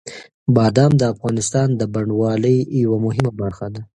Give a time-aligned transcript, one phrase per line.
[0.55, 3.81] بادام د افغانستان د بڼوالۍ یوه مهمه برخه ده.